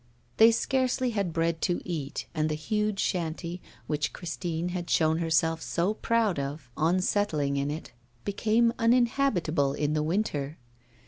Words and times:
They 0.37 0.49
scarcely 0.49 1.11
had 1.11 1.31
bread 1.31 1.61
to 1.61 1.79
eat, 1.85 2.25
and 2.33 2.49
the 2.49 2.55
huge 2.55 2.99
shanty, 2.99 3.61
which 3.85 4.13
Christine 4.13 4.69
had 4.69 4.89
shown 4.89 5.19
herself 5.19 5.61
so 5.61 5.93
proud 5.93 6.39
of, 6.39 6.71
on 6.75 7.01
settling 7.01 7.55
in 7.55 7.69
it, 7.69 7.91
became 8.25 8.73
uninhabitable 8.79 9.73
in 9.75 9.93
the 9.93 10.01
winter. 10.01 10.57